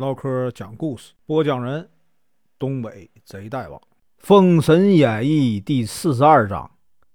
[0.00, 1.90] 唠嗑讲故事，播讲人：
[2.58, 3.78] 东北贼大王，
[4.16, 6.70] 《封神演义》第四十二章：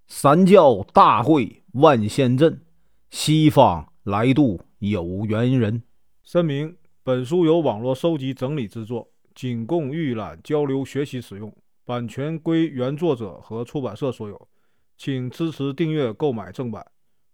[0.05, 2.61] 三教大会万仙阵，
[3.09, 5.81] 西方来渡有缘人。
[6.21, 11.51] 声明：本书由网络收集整理制作，仅供预览、交流、学习使用，
[11.85, 14.47] 版权归原作者和出版社所有，
[14.95, 16.85] 请支持订阅、购买正版。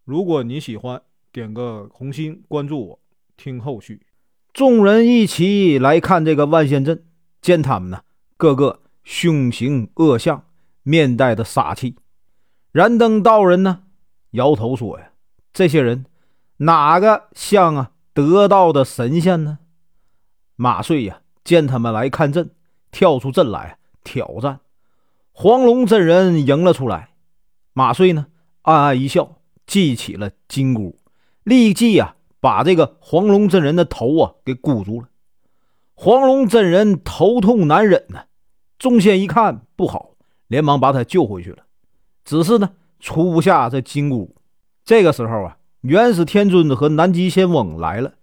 [0.05, 2.99] 如果你喜欢，点个红心，关注我，
[3.35, 4.01] 听后续。
[4.53, 7.05] 众人一起来看这个万仙阵，
[7.41, 8.01] 见他们呢，
[8.35, 10.43] 个个凶形恶相，
[10.83, 11.95] 面带着杀气。
[12.73, 13.83] 燃灯道人呢，
[14.31, 15.11] 摇头说：“呀，
[15.53, 16.05] 这些人
[16.57, 19.59] 哪个像啊得道的神仙呢？”
[20.57, 22.49] 马遂呀，见他们来看阵，
[22.91, 24.59] 跳出阵来挑战。
[25.31, 27.11] 黄龙真人迎了出来，
[27.71, 28.27] 马遂呢，
[28.63, 30.97] 暗暗一笑，记起了金箍，
[31.43, 32.17] 立即呀。
[32.41, 35.07] 把这个黄龙真人的头啊给箍住了，
[35.93, 38.23] 黄龙真人头痛难忍呢。
[38.79, 40.15] 众仙一看不好，
[40.47, 41.59] 连忙把他救回去了。
[42.25, 44.35] 只是呢，除不下这金箍。
[44.83, 48.15] 这个时候啊，元始天尊和南极仙翁来了。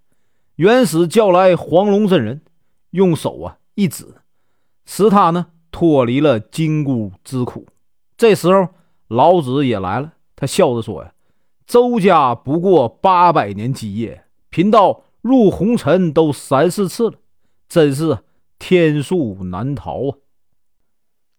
[0.57, 2.43] 元始叫来黄龙真人，
[2.91, 4.05] 用手啊一指，
[4.85, 7.65] 使他呢脱离了金箍之苦。
[8.17, 8.69] 这时候
[9.07, 11.13] 老子也来了，他笑着说呀。
[11.69, 17.19] 周家不过八百年基业，贫道入红尘都三四次了，
[17.69, 18.21] 真是
[18.59, 20.17] 天数难逃啊！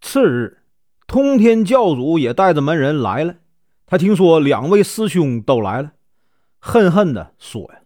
[0.02, 0.60] 次日，
[1.08, 3.38] 通天教主也带着门人来了。
[3.88, 5.94] 他听说两位师兄都来了，
[6.60, 7.82] 恨恨地说：“呀，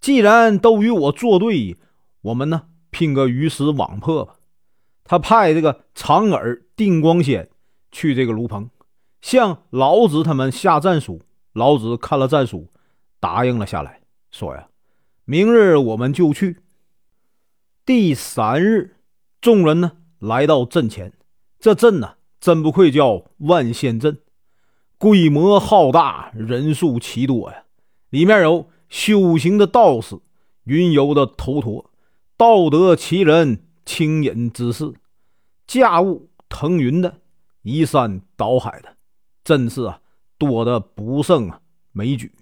[0.00, 1.76] 既然都与我作对，
[2.20, 4.36] 我们呢拼个鱼死网破吧！”
[5.02, 7.50] 他派这个长耳定光仙
[7.90, 8.70] 去这个炉棚，
[9.20, 11.20] 向老子他们下战书。
[11.52, 12.68] 老子看了战书，
[13.18, 14.68] 答应了下来，说：“呀，
[15.24, 16.58] 明日我们就去。”
[17.84, 18.96] 第三日，
[19.40, 21.12] 众人呢来到阵前，
[21.58, 24.18] 这阵呢真不愧叫万仙阵，
[24.96, 27.64] 规模浩大，人数奇多呀。
[28.10, 30.18] 里面有修行的道士、
[30.64, 31.90] 云游的头陀、
[32.36, 34.92] 道德奇人、清隐之士、
[35.66, 37.20] 驾雾腾云的、
[37.62, 38.96] 移山倒海的，
[39.42, 40.00] 真是啊。
[40.40, 41.52] 多的不胜，
[41.92, 42.32] 枚举，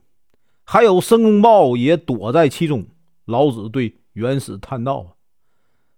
[0.63, 2.87] 还有申公豹也躲在其中。
[3.25, 5.17] 老子对元始叹道：“，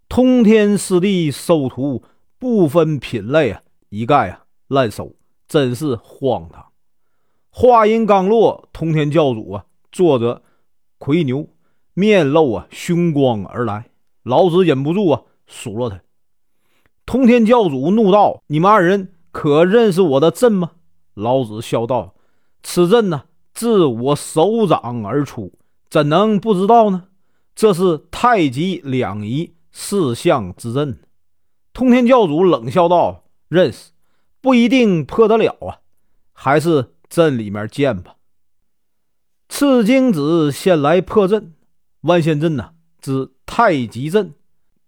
[0.08, 2.02] 通天师弟收徒
[2.38, 3.60] 不分品类啊，
[3.90, 5.14] 一概啊滥收，
[5.46, 6.64] 真是荒唐。”
[7.52, 10.40] 话音刚落，通天教主啊坐着
[10.96, 11.46] 魁牛，
[11.92, 13.90] 面露啊凶光而来。
[14.22, 16.00] 老子忍不住啊数落他。
[17.04, 20.70] 通天教主怒道：“你们二人可认识我的阵吗？”
[21.20, 22.14] 老子笑道
[22.62, 25.52] ：“此阵呢，自我手掌而出，
[25.88, 27.04] 怎能不知道呢？
[27.54, 30.98] 这是太极两仪四象之阵。”
[31.72, 33.92] 通天教主冷笑道：“认识，
[34.40, 35.78] 不一定破得了啊，
[36.32, 38.16] 还是阵里面见吧。”
[39.48, 41.54] 赤精子先来破阵，
[42.02, 44.34] 万仙阵呢，之太极阵，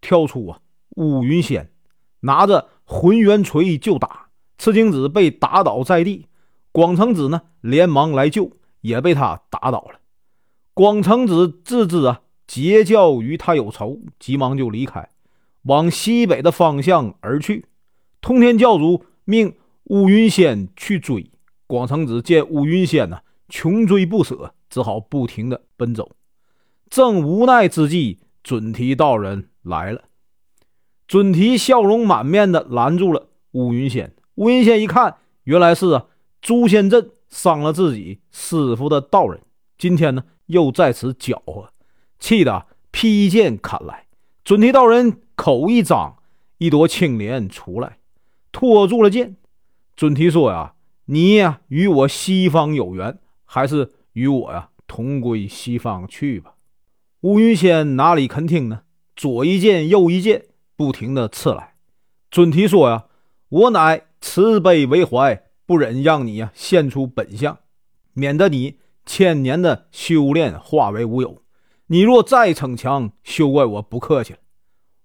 [0.00, 0.60] 跳出啊，
[0.96, 1.72] 乌云仙
[2.20, 4.30] 拿着混元锤就打。
[4.62, 6.28] 赤精子被打倒在地，
[6.70, 9.98] 广成子呢连忙来救，也被他打倒了。
[10.72, 15.10] 广成子自知啊截教与他有仇，急忙就离开，
[15.62, 17.66] 往西北的方向而去。
[18.20, 19.56] 通天教主命
[19.86, 21.32] 乌云仙去追，
[21.66, 23.18] 广成子见乌云仙呢
[23.48, 26.12] 穷追不舍，只好不停的奔走。
[26.88, 30.02] 正无奈之际，准提道人来了。
[31.08, 34.14] 准提笑容满面的拦住了乌云仙。
[34.36, 36.06] 乌云仙一看，原来是啊，
[36.40, 39.42] 诛仙阵伤了自己师傅的道人，
[39.76, 41.68] 今天呢又在此搅和，
[42.18, 44.06] 气得劈剑砍来。
[44.42, 46.16] 准提道人口一张，
[46.56, 47.98] 一朵青莲出来，
[48.50, 49.36] 托住了剑。
[49.94, 50.74] 准提说呀
[51.06, 56.54] ：“你呀与我西方有缘，还是与我呀同归西方去吧。”
[57.20, 58.80] 乌云仙哪里肯听呢？
[59.14, 61.74] 左一剑，右一剑，不停的刺来。
[62.30, 63.04] 准提说呀
[63.50, 67.58] ：“我乃。”慈悲为怀，不忍让你呀现出本相，
[68.14, 71.42] 免得你千年的修炼化为乌有。
[71.88, 74.38] 你若再逞强，休怪我不客气了。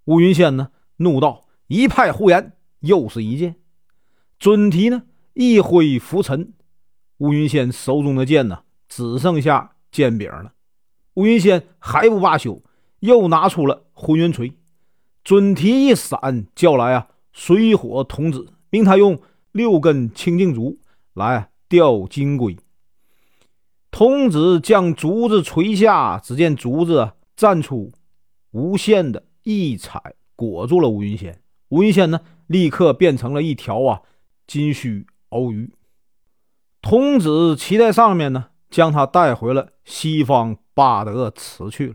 [0.04, 3.56] 乌云仙呢，怒道：“一派胡言！”又是一剑。
[4.38, 5.02] 准提呢，
[5.34, 6.54] 一挥拂尘，
[7.18, 10.52] 乌云仙手中的剑呢，只剩下剑柄了。
[11.14, 12.62] 乌云仙还不罢休，
[13.00, 14.56] 又拿出了混元锤。
[15.24, 18.54] 准提一闪，叫来啊水火童子。
[18.70, 19.20] 命他用
[19.52, 20.78] 六根清净竹
[21.14, 22.56] 来钓金龟。
[23.90, 27.90] 童子将竹子垂下，只见竹子绽出
[28.50, 31.40] 无限的异彩裹住了吴云仙。
[31.70, 34.02] 吴云仙呢，立刻变成了一条啊
[34.46, 35.72] 金须鳌鱼。
[36.80, 41.94] 童子骑在上面呢，将他带回了西方八德祠去了。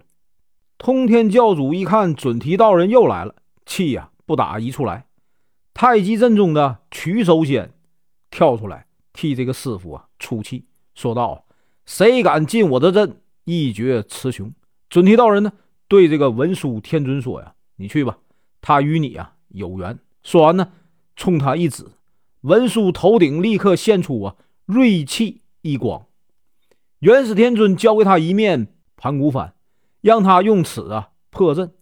[0.78, 3.36] 通天教主一看准提道人又来了，
[3.66, 5.06] 气呀不打一处来。
[5.86, 7.74] 太极阵中的曲手仙
[8.32, 10.64] 跳出来替这个师傅啊出气，
[10.96, 11.44] 说道
[11.86, 14.54] ：“谁敢进我的阵，一决雌雄。”
[14.90, 15.52] 准提道人呢，
[15.90, 18.20] 对这个文殊天尊说：“呀，你去吧，
[18.62, 20.72] 他与你啊有缘。”说完呢，
[21.18, 21.86] 冲他一指，
[22.44, 26.06] 文殊头顶立刻现出啊锐气一光。
[27.00, 29.52] 元始天尊交给他一面盘古幡，
[30.00, 31.74] 让他用此啊破阵。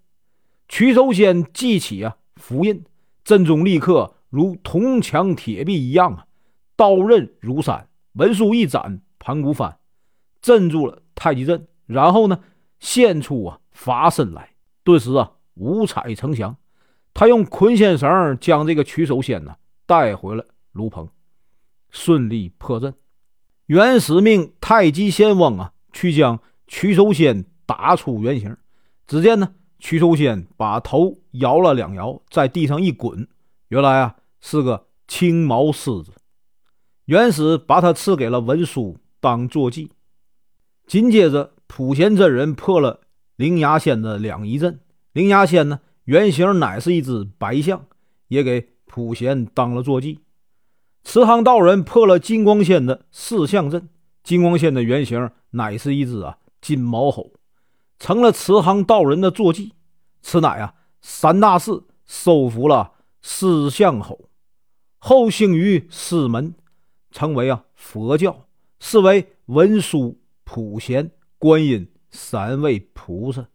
[0.67, 2.83] 曲手仙记起啊符印。
[3.23, 6.25] 阵中立刻如铜墙铁壁一样啊，
[6.75, 7.87] 刀刃如山。
[8.13, 9.75] 文殊一斩盘古幡，
[10.41, 12.39] 镇住了太极阵，然后呢，
[12.79, 14.49] 现出啊法身来，
[14.83, 16.57] 顿时啊五彩呈祥。
[17.13, 21.07] 他用捆仙绳将这个取手仙呢带回了炉棚，
[21.89, 22.93] 顺利破阵。
[23.67, 28.57] 元始命太极仙翁啊去将取手仙打出原形。
[29.07, 29.53] 只见呢。
[29.81, 33.27] 曲手仙把头摇了两摇，在地上一滚，
[33.69, 36.13] 原来啊是个青毛狮子。
[37.05, 39.91] 元始把他赐给了文殊当坐骑。
[40.85, 43.01] 紧接着，普贤真人破了
[43.35, 44.79] 灵牙仙的两仪阵。
[45.13, 47.87] 灵牙仙呢，原型乃是一只白象，
[48.27, 50.19] 也给普贤当了坐骑。
[51.03, 53.89] 慈航道人破了金光仙的四象阵。
[54.23, 57.33] 金光仙的原型乃是一只啊金毛猴。
[58.01, 59.73] 成了慈航道人的坐骑，
[60.23, 64.27] 此乃啊三大士收服了四象吼，
[64.97, 66.55] 后兴于师门，
[67.11, 68.47] 成为啊佛教，
[68.79, 73.45] 是为文殊、普贤、观音三位菩萨。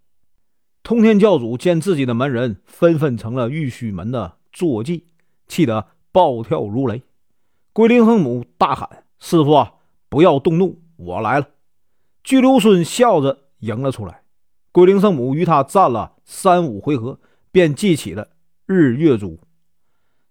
[0.85, 5.09] 通天教主见自己的门人纷纷成了玉虚门的坐骑，
[5.49, 7.03] 气得暴跳如雷。
[7.73, 9.73] 龟灵圣母大喊：“师傅啊，
[10.09, 11.49] 不要动怒，我来了！”
[12.23, 14.23] 巨留孙笑着迎了出来。
[14.77, 17.19] 龟灵圣母与他战了三五回合，
[17.51, 18.29] 便记起了
[18.67, 19.41] 日月珠。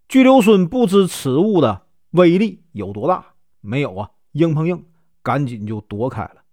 [0.07, 3.25] 巨流孙不知此物的威力有多大，
[3.61, 4.85] 没有啊，硬碰硬，
[5.23, 6.43] 赶紧就躲开了。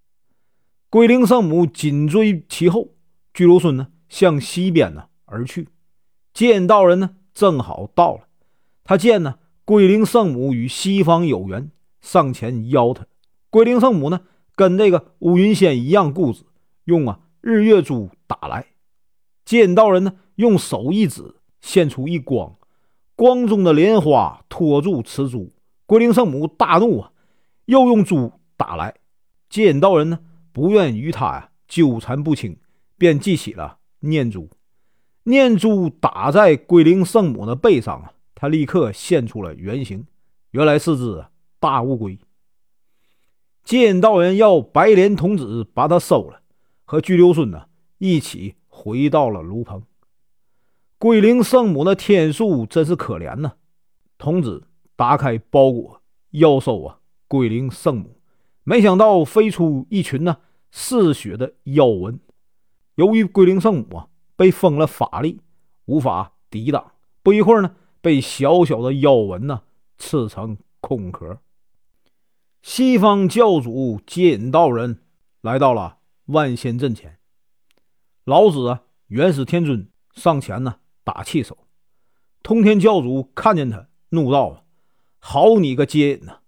[0.88, 2.94] 龟灵圣母紧追其后，
[3.34, 5.68] 巨流孙呢向西边呢而去。
[6.32, 8.22] 剑道人呢正好到了，
[8.84, 9.34] 他见呢
[9.66, 13.04] 龟灵圣母与西方有缘，上前邀他。
[13.50, 14.22] 龟灵圣母呢
[14.56, 16.44] 跟这个乌云仙一样固执，
[16.84, 17.18] 用啊。
[17.42, 18.66] 日月珠打来，
[19.44, 22.54] 剑道人呢用手一指，现出一光，
[23.16, 25.52] 光中的莲花托住此珠。
[25.86, 27.10] 龟灵圣母大怒啊，
[27.64, 28.94] 又用珠打来。
[29.50, 30.20] 剑道人呢
[30.52, 32.56] 不愿与他呀纠缠不清，
[32.96, 34.48] 便记起了念珠。
[35.24, 40.06] 念珠打在龟灵圣母的背上啊，他立刻现出了原形，
[40.52, 41.24] 原来是只
[41.58, 42.16] 大乌龟。
[43.64, 46.41] 剑道人要白莲童子把他收了。
[46.92, 49.82] 和巨留孙呢一起回到了炉棚。
[50.98, 53.52] 桂灵圣母的天数真是可怜呐！
[54.18, 56.02] 童子打开包裹，
[56.32, 56.98] 要收啊
[57.28, 58.20] 桂灵圣母，
[58.62, 60.36] 没想到飞出一群呢
[60.70, 62.20] 嗜血的妖蚊。
[62.96, 65.40] 由于桂灵圣母啊被封了法力，
[65.86, 69.62] 无法抵挡，不一会儿呢被小小的妖蚊呢
[69.96, 71.38] 吃成空壳。
[72.60, 74.98] 西方教主接引道人
[75.40, 76.00] 来到了。
[76.26, 77.18] 万仙阵前，
[78.24, 81.66] 老子啊，元始天尊上前呢打气手。
[82.44, 84.64] 通天教主看见他，怒道
[85.18, 86.38] ：“好你个接引呐，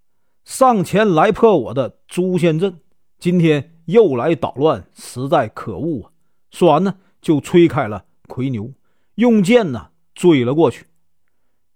[0.44, 2.80] 上前来破我的诛仙阵，
[3.18, 6.12] 今天又来捣乱，实在可恶啊！”
[6.50, 8.72] 说完呢，就吹开了奎牛，
[9.16, 10.86] 用剑呢追了过去。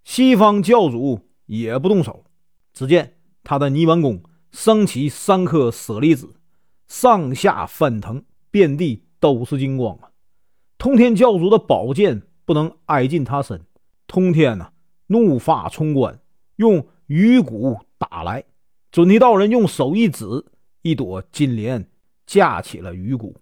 [0.04, 2.24] 西方教主也不动手，
[2.72, 6.34] 只见他的泥丸宫升起三颗舍利子。
[6.88, 10.10] 上下翻腾，遍地都是金光啊！
[10.78, 13.66] 通天教主的宝剑不能挨近他身，
[14.06, 14.72] 通天呐，
[15.08, 16.18] 怒发冲冠，
[16.56, 18.44] 用鱼骨打来。
[18.90, 20.24] 准提道人用手一指，
[20.80, 21.90] 一朵金莲
[22.24, 23.36] 架起了鱼骨。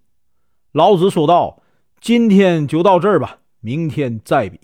[0.72, 1.62] 老子说道
[2.00, 4.58] ：“今天就到这儿吧，明天再比。”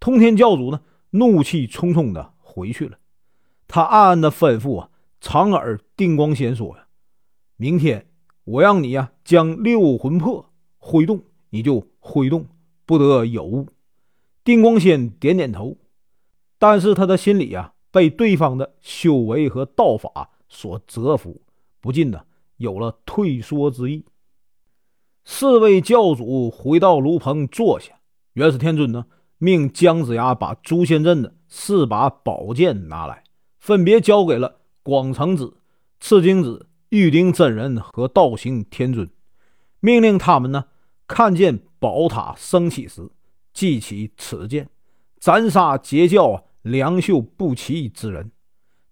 [0.00, 2.98] 通天教主呢，怒气冲冲的回去了。
[3.68, 6.88] 他暗暗的吩咐啊，长耳定光仙说呀
[7.56, 8.06] ：“明天。”
[8.50, 12.46] 我让你呀，将六魂魄挥动，你就挥动，
[12.86, 13.66] 不得有误。
[14.42, 15.76] 定光仙点点头，
[16.58, 21.42] 但是他的心里呀，被对方的修为和道法所折服，
[21.82, 22.24] 不禁的
[22.56, 24.06] 有了退缩之意。
[25.26, 28.00] 四位教主回到炉棚坐下，
[28.32, 29.04] 元始天尊呢，
[29.36, 33.24] 命姜子牙把诛仙阵的四把宝剑拿来，
[33.58, 35.58] 分别交给了广成子、
[36.00, 39.08] 赤精子、玉鼎真人和道行天尊，
[39.80, 40.66] 命令他们呢，
[41.06, 43.10] 看见宝塔升起时，
[43.52, 44.70] 记起此剑，
[45.18, 48.32] 斩杀截教两袖不齐之人。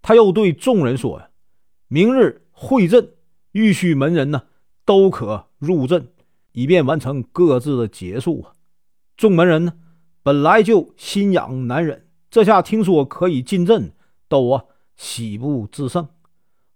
[0.01, 1.29] 他又对众人说：“呀，
[1.87, 3.13] 明日会阵，
[3.51, 4.43] 玉虚门人呢，
[4.85, 6.09] 都可入阵。”
[6.53, 8.53] 以便完成各自的结束啊！
[9.15, 9.73] 众门人呢，
[10.23, 13.93] 本来就心痒难忍，这下听说可以进阵，
[14.27, 16.07] 都啊喜不自胜。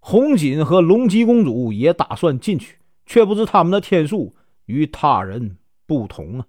[0.01, 6.48] 红锦和龙姬公主也打算进去，却不知他们的天数与他人不同啊。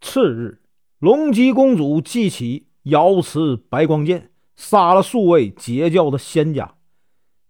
[0.00, 0.62] 次日，
[1.00, 6.76] 龙姬公主记起瑶池白光剑，杀了数位截教的仙家。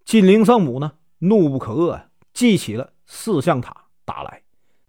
[0.04, 4.42] 金灵圣母呢，怒不可遏，记起了四象塔打来。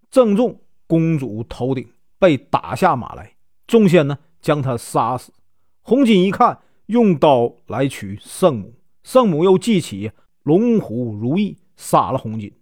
[0.09, 1.87] 正中公主头顶，
[2.17, 3.35] 被打下马来。
[3.67, 5.33] 众仙呢，将他杀死。
[5.81, 8.73] 红锦一看，用刀来取圣母。
[9.03, 10.11] 圣母又记起
[10.43, 12.53] 龙虎如意，杀了红巾。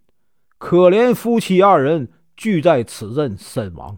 [0.58, 3.96] 可怜夫妻二人俱在此阵身亡。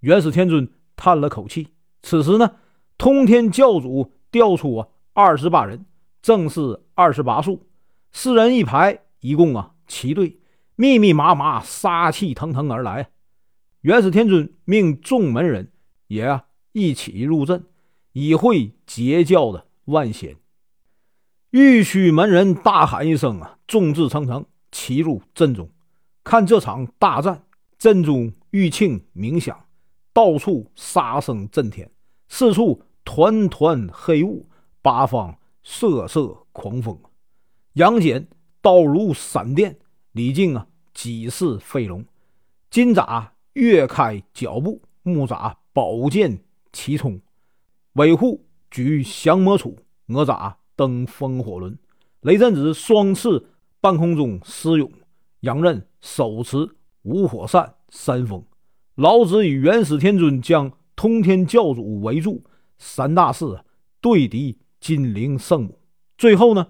[0.00, 1.68] 元始天尊叹了口气。
[2.02, 2.56] 此时呢，
[2.96, 5.84] 通天教主调出啊二十八人，
[6.22, 7.66] 正是二十八数，
[8.12, 10.38] 四人一排，一共啊七队。
[10.76, 13.10] 密密麻麻，杀气腾腾而来。
[13.82, 15.70] 元始天尊命众门人
[16.06, 17.64] 也啊一起入阵，
[18.12, 20.36] 以会截教的万仙。
[21.50, 25.68] 玉虚门人大喊一声啊，众志成城，齐入阵中。
[26.22, 27.42] 看这场大战，
[27.76, 29.64] 阵中玉磬鸣响，
[30.12, 31.90] 到处杀声震天，
[32.28, 34.46] 四处团团黑雾，
[34.80, 36.96] 八方瑟瑟狂风，
[37.72, 38.28] 杨戬
[38.60, 39.78] 刀如闪电，
[40.12, 40.66] 李靖啊。
[40.92, 42.04] 几似飞龙，
[42.68, 46.40] 金吒跃开脚步，木吒宝剑
[46.72, 47.18] 齐冲，
[47.94, 49.76] 韦护举降魔杵，
[50.06, 51.78] 哪吒登风火轮，
[52.22, 53.44] 雷震子双翅
[53.82, 54.90] 半空中施勇，
[55.40, 56.66] 杨任手持
[57.02, 58.42] 五火扇扇风，
[58.94, 62.42] 老子与元始天尊将通天教主围住，
[62.78, 63.44] 三大士
[64.00, 65.78] 对敌金灵圣母。
[66.16, 66.68] 最后呢，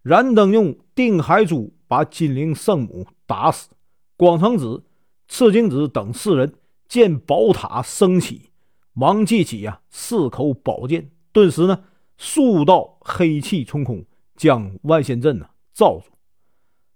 [0.00, 3.06] 燃灯用定海珠把金灵圣母。
[3.26, 3.68] 打死
[4.16, 4.82] 广成子、
[5.28, 6.54] 赤精子等四人，
[6.88, 8.50] 见宝塔升起，
[8.94, 11.84] 忙记起呀四口宝剑，顿时呢
[12.20, 14.04] 数道黑气冲空，
[14.36, 16.12] 将万仙阵呢罩住。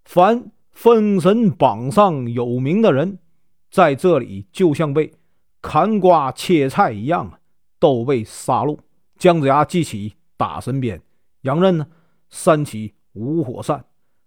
[0.04, 3.18] 凡封神榜上有名的人，
[3.70, 5.10] 在这里就像被
[5.62, 7.40] 砍瓜切菜一样啊，
[7.78, 8.78] 都被杀戮。
[9.16, 11.00] 姜子牙记起打神鞭，
[11.40, 11.86] 杨任呢
[12.28, 13.82] 三起五火扇。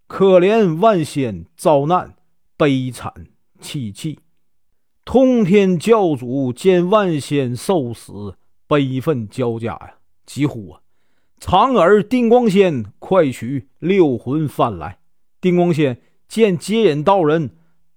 [0.07, 2.15] 可怜万仙遭难，
[2.57, 3.13] 悲惨
[3.59, 4.17] 戚戚。
[5.05, 8.35] 通天教主见万仙受死，
[8.65, 9.93] 悲愤交加呀，
[10.25, 10.81] 急呼啊
[11.39, 14.99] ：“长耳定光仙，快取六魂幡来！”
[15.39, 17.51] 定光仙见接引道人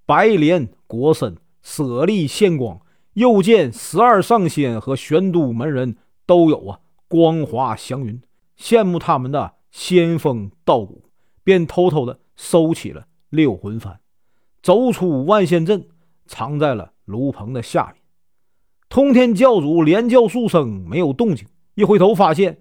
[0.04, 2.80] 白莲国身舍利现光，
[3.14, 8.20] 又见十二上仙和玄都门人都有啊光华祥云，
[8.58, 11.04] 羡慕他们的仙风道骨。
[11.42, 13.96] 便偷偷的收起了六魂幡，
[14.62, 15.88] 走出万仙阵，
[16.26, 17.96] 藏在了炉棚的下面。
[18.90, 21.48] 通天教主连叫数声，没有动静。
[21.74, 22.58] 一回头，发现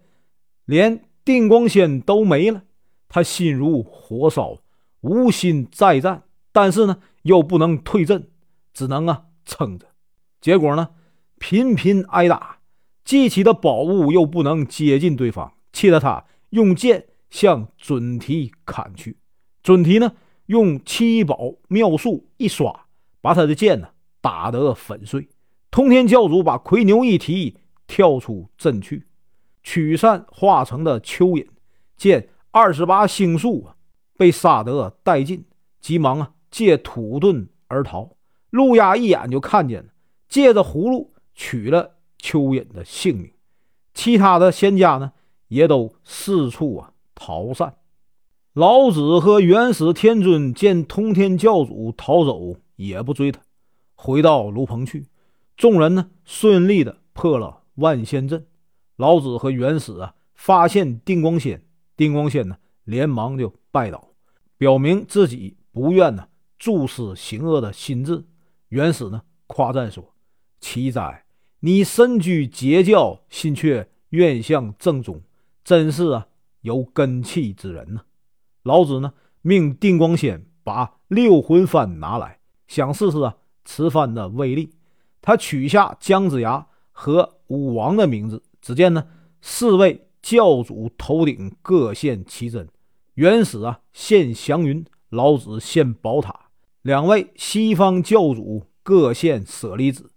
[0.69, 2.61] 连定光仙都没了。
[3.07, 4.59] 他心如火烧，
[5.01, 6.21] 无心再战，
[6.51, 8.29] 但是呢，又不能退阵，
[8.71, 9.87] 只能啊撑着。
[10.39, 10.89] 结果呢，
[11.39, 12.59] 频频挨打，
[13.03, 17.07] 记起的宝物又不能接近对方，气得他用剑。
[17.31, 19.19] 向准提砍去，
[19.61, 20.13] 准提呢
[20.47, 22.87] 用七宝妙术一刷，
[23.21, 25.29] 把他的剑呢打得粉碎。
[25.69, 29.05] 通天教主把魁牛一提，跳出阵去。
[29.63, 31.47] 驱散化成的蚯蚓
[31.97, 33.75] 见二十八星宿啊
[34.17, 35.45] 被杀得殆尽，
[35.79, 38.15] 急忙啊借土遁而逃。
[38.49, 39.89] 路亚一眼就看见了，
[40.27, 43.31] 借着葫芦取了蚯蚓的性命。
[43.93, 45.11] 其他的仙家呢
[45.47, 46.93] 也都四处啊。
[47.21, 47.75] 逃散，
[48.53, 53.41] 老子和元始天尊见通天教主逃走，也不追他，
[53.93, 55.07] 回到炉棚去。
[55.57, 58.47] 众人呢，顺利的破了万仙阵。
[58.99, 61.63] 老子和元始啊，发现定光仙，
[61.95, 64.09] 定光仙呢，连忙就拜倒，
[64.57, 66.27] 表明自己不愿呢
[66.57, 68.25] 注视行恶的心志。
[68.67, 70.13] 元始呢，夸赞说
[70.59, 71.23] ：“奇哉，
[71.61, 75.21] 你身居截教，心却愿向正宗，
[75.63, 76.27] 真是啊！”
[76.59, 78.01] 有根气之人呢？
[78.63, 84.73] 老子呢，命定光仙把六魂幡拿来，想试试啊，此幡的威力，
[85.21, 88.43] 他取下姜子牙和武王的名字。
[88.61, 89.07] 只见呢，
[89.41, 92.67] 四位教主头顶各现奇珍，
[93.15, 96.49] 元始啊现祥云，老子现宝塔，
[96.81, 100.11] 两位西方教主各现舍利子，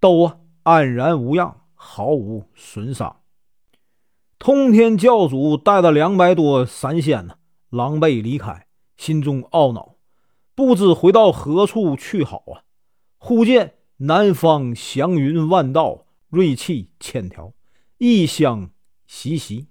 [0.00, 3.20] 都啊安然无恙，毫无损伤。
[4.38, 7.36] 通天教主带了两百多散仙呢，
[7.70, 8.66] 狼狈离开，
[8.96, 9.94] 心中懊恼，
[10.54, 12.62] 不知回到何处去好啊！
[13.18, 17.52] 忽见南方祥云万道，瑞气千条，
[17.98, 18.70] 异香
[19.06, 19.68] 习习。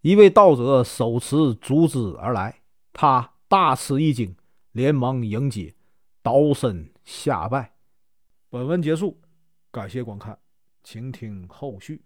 [0.00, 2.60] 一位道者手持竹枝而来，
[2.92, 4.36] 他大吃一惊，
[4.72, 5.74] 连忙迎接，
[6.22, 7.74] 倒身下拜。
[8.48, 9.20] 本文结束，
[9.70, 10.38] 感谢观看，
[10.82, 12.02] 请听后续。